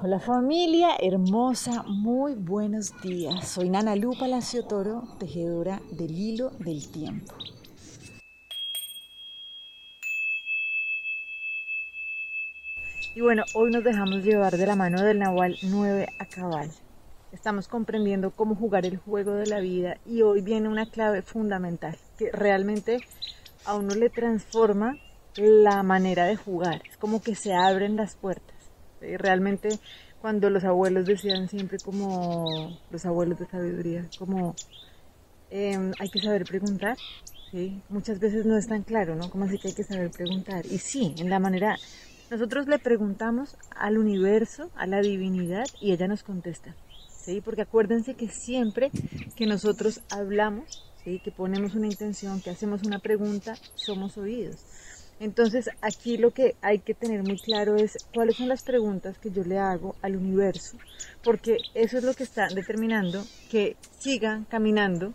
[0.00, 3.48] Hola familia hermosa, muy buenos días.
[3.48, 7.34] Soy Nana Lu Palacio Toro, tejedora del hilo del tiempo.
[13.16, 16.70] Y bueno, hoy nos dejamos llevar de la mano del Nahual 9 a cabal.
[17.32, 21.98] Estamos comprendiendo cómo jugar el juego de la vida y hoy viene una clave fundamental
[22.16, 23.00] que realmente
[23.64, 24.96] a uno le transforma
[25.34, 26.82] la manera de jugar.
[26.88, 28.57] Es como que se abren las puertas.
[29.00, 29.78] Realmente
[30.20, 34.54] cuando los abuelos decían siempre como los abuelos de sabiduría, como
[35.50, 36.96] em, hay que saber preguntar,
[37.50, 37.80] ¿sí?
[37.88, 39.30] muchas veces no es tan claro, ¿no?
[39.30, 40.66] Como así que hay que saber preguntar.
[40.66, 41.76] Y sí, en la manera,
[42.30, 46.74] nosotros le preguntamos al universo, a la divinidad, y ella nos contesta,
[47.08, 47.40] ¿sí?
[47.40, 48.90] Porque acuérdense que siempre
[49.36, 51.20] que nosotros hablamos, ¿sí?
[51.20, 54.56] Que ponemos una intención, que hacemos una pregunta, somos oídos.
[55.20, 59.30] Entonces aquí lo que hay que tener muy claro es cuáles son las preguntas que
[59.30, 60.76] yo le hago al universo,
[61.24, 65.14] porque eso es lo que está determinando que siga caminando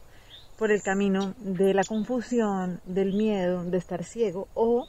[0.58, 4.88] por el camino de la confusión, del miedo, de estar ciego, o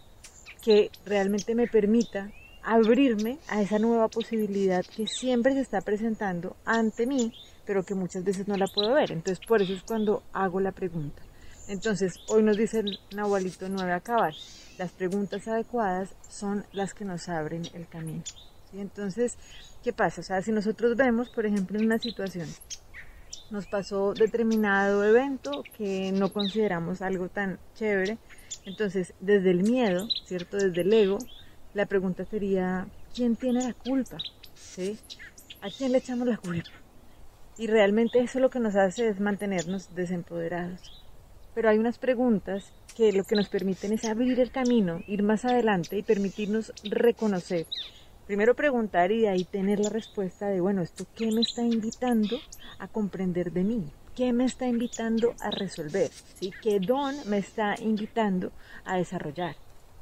[0.63, 2.31] que realmente me permita
[2.63, 7.33] abrirme a esa nueva posibilidad que siempre se está presentando ante mí,
[7.67, 9.13] pero que muchas veces no la puedo ver.
[9.13, 11.23] Entonces por eso es cuando hago la pregunta.
[11.67, 14.35] Entonces hoy nos dice el Nahualito 9 acabar
[14.77, 18.23] las preguntas adecuadas son las que nos abren el camino.
[18.73, 19.39] Entonces,
[19.83, 20.21] ¿qué pasa?
[20.21, 22.49] O sea, si nosotros vemos, por ejemplo, una situación,
[23.51, 28.19] nos pasó determinado evento que no consideramos algo tan chévere,
[28.65, 30.57] entonces desde el miedo, ¿cierto?
[30.57, 31.19] Desde el ego,
[31.73, 34.19] la pregunta sería, ¿quién tiene la culpa?
[34.55, 34.99] ¿Sí?
[35.63, 36.69] ¿A quién le echamos la culpa?
[37.57, 41.04] Y realmente eso lo que nos hace es mantenernos desempoderados
[41.55, 45.45] pero hay unas preguntas que lo que nos permiten es abrir el camino, ir más
[45.45, 47.67] adelante y permitirnos reconocer.
[48.27, 52.39] Primero preguntar y de ahí tener la respuesta de, bueno, ¿esto qué me está invitando
[52.79, 53.85] a comprender de mí?
[54.17, 56.11] ¿Qué me está invitando a resolver?
[56.11, 56.53] ¿Sí?
[56.63, 58.53] ¿Qué don me está invitando
[58.85, 59.57] a desarrollar?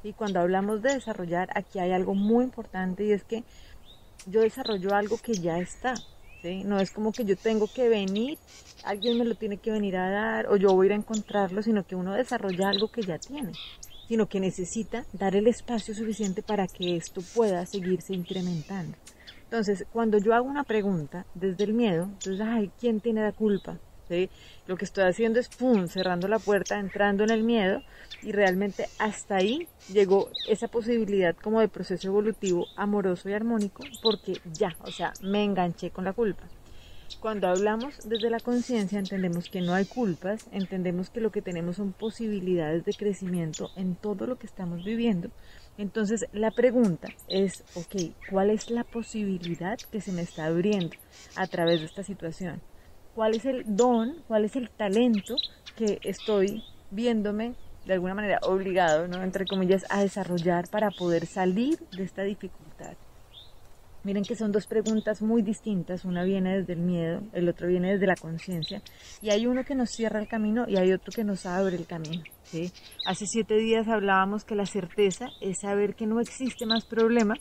[0.05, 3.45] Y cuando hablamos de desarrollar, aquí hay algo muy importante y es que
[4.27, 5.95] yo desarrollo algo que ya está.
[6.43, 8.37] No es como que yo tengo que venir,
[8.83, 11.63] alguien me lo tiene que venir a dar o yo voy a ir a encontrarlo,
[11.63, 13.55] sino que uno desarrolla algo que ya tiene,
[14.09, 18.99] sino que necesita dar el espacio suficiente para que esto pueda seguirse incrementando.
[19.45, 23.79] Entonces, cuando yo hago una pregunta desde el miedo, entonces, ay, ¿quién tiene la culpa?
[24.67, 27.83] Lo que estoy haciendo es, ¡pum!, cerrando la puerta, entrando en el miedo
[28.23, 34.41] y realmente hasta ahí llegó esa posibilidad como de proceso evolutivo amoroso y armónico porque
[34.53, 36.45] ya, o sea, me enganché con la culpa.
[37.21, 41.77] Cuando hablamos desde la conciencia entendemos que no hay culpas, entendemos que lo que tenemos
[41.77, 45.31] son posibilidades de crecimiento en todo lo que estamos viviendo.
[45.79, 50.97] Entonces la pregunta es, ok, ¿cuál es la posibilidad que se me está abriendo
[51.37, 52.61] a través de esta situación?
[53.15, 55.37] Cuál es el don, cuál es el talento
[55.77, 57.55] que estoy viéndome
[57.87, 59.23] de alguna manera obligado, ¿no?
[59.23, 62.95] entre comillas, a desarrollar para poder salir de esta dificultad.
[64.05, 67.93] Miren que son dos preguntas muy distintas, una viene desde el miedo, el otro viene
[67.93, 68.83] desde la conciencia,
[69.21, 71.87] y hay uno que nos cierra el camino y hay otro que nos abre el
[71.87, 72.25] camino.
[72.43, 72.73] ¿sí?
[73.07, 77.35] Hace siete días hablábamos que la certeza es saber que no existe más problema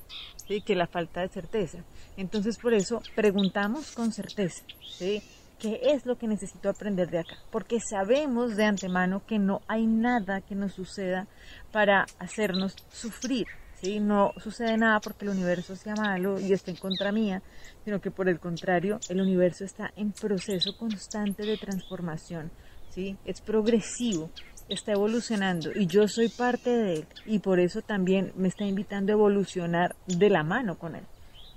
[0.47, 0.61] ¿sí?
[0.61, 1.79] que la falta de certeza.
[2.15, 4.63] Entonces por eso preguntamos con certeza.
[4.81, 5.23] ¿sí?
[5.61, 9.85] Qué es lo que necesito aprender de acá, porque sabemos de antemano que no hay
[9.85, 11.27] nada que nos suceda
[11.71, 13.45] para hacernos sufrir,
[13.79, 13.99] ¿sí?
[13.99, 17.43] No sucede nada porque el universo sea malo y esté en contra mía,
[17.85, 22.49] sino que por el contrario, el universo está en proceso constante de transformación,
[22.89, 23.15] ¿sí?
[23.23, 24.31] Es progresivo,
[24.67, 29.11] está evolucionando y yo soy parte de él y por eso también me está invitando
[29.11, 31.03] a evolucionar de la mano con él.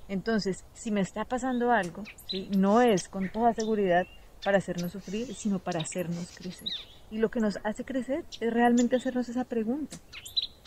[0.09, 2.49] Entonces, si me está pasando algo, ¿sí?
[2.57, 4.07] no es con toda seguridad
[4.45, 6.69] para hacernos sufrir, sino para hacernos crecer.
[7.11, 9.97] Y lo que nos hace crecer es realmente hacernos esa pregunta.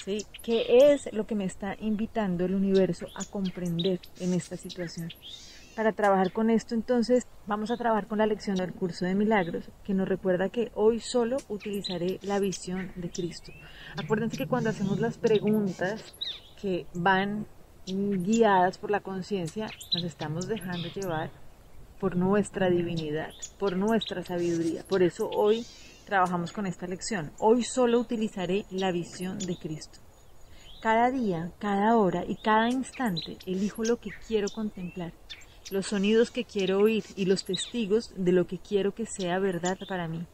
[0.04, 0.26] ¿sí?
[0.42, 5.10] ¿Qué es lo que me está invitando el universo a comprender en esta situación?
[5.76, 9.70] Para trabajar con esto, entonces, vamos a trabajar con la lección del curso de milagros,
[9.84, 13.52] que nos recuerda que hoy solo utilizaré la visión de Cristo.
[13.96, 16.16] Acuérdense que cuando hacemos las preguntas
[16.60, 17.46] que van
[17.88, 21.30] guiadas por la conciencia, nos estamos dejando llevar
[22.00, 24.84] por nuestra divinidad, por nuestra sabiduría.
[24.84, 25.66] Por eso hoy
[26.06, 27.32] trabajamos con esta lección.
[27.40, 30.00] Hoy solo utilizaré la visión de Cristo.
[30.82, 35.14] Cada día, cada hora y cada instante elijo lo que quiero contemplar,
[35.72, 39.78] los sonidos que quiero oír y los testigos de lo que quiero que sea verdad
[39.88, 40.26] para mí.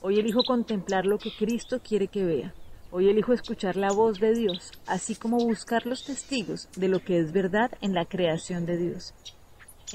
[0.00, 2.54] Hoy elijo contemplar lo que Cristo quiere que vea
[2.94, 7.18] Hoy elijo escuchar la voz de Dios, así como buscar los testigos de lo que
[7.18, 9.14] es verdad en la creación de Dios.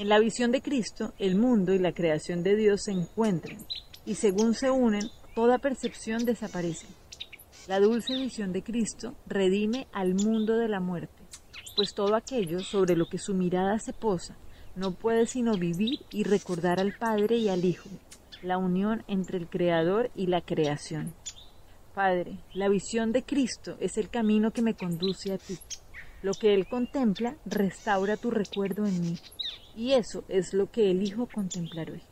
[0.00, 3.58] En la visión de Cristo, el mundo y la creación de Dios se encuentran,
[4.04, 6.88] y según se unen, toda percepción desaparece.
[7.68, 11.22] La dulce visión de Cristo redime al mundo de la muerte,
[11.76, 14.36] pues todo aquello sobre lo que su mirada se posa
[14.74, 17.90] no puede sino vivir y recordar al Padre y al Hijo,
[18.42, 21.14] la unión entre el Creador y la creación.
[21.98, 25.58] Padre, la visión de Cristo es el camino que me conduce a ti.
[26.22, 29.18] Lo que Él contempla restaura tu recuerdo en mí.
[29.74, 32.02] Y eso es lo que elijo contemplar hoy.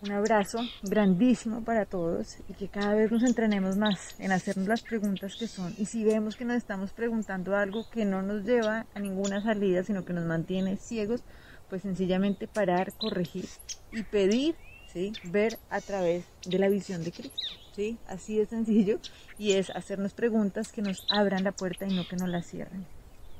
[0.00, 4.80] Un abrazo grandísimo para todos y que cada vez nos entrenemos más en hacernos las
[4.80, 5.74] preguntas que son.
[5.76, 9.84] Y si vemos que nos estamos preguntando algo que no nos lleva a ninguna salida,
[9.84, 11.20] sino que nos mantiene ciegos,
[11.68, 13.44] pues sencillamente parar, corregir
[13.92, 14.54] y pedir,
[14.90, 15.12] ¿sí?
[15.24, 17.63] ver a través de la visión de Cristo.
[17.74, 17.98] ¿Sí?
[18.06, 18.98] Así de sencillo
[19.38, 22.86] y es hacernos preguntas que nos abran la puerta y no que nos la cierren.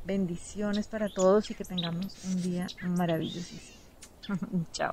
[0.04, 3.78] Bendiciones para todos y que tengamos un día maravillosísimo.
[4.72, 4.90] Chao.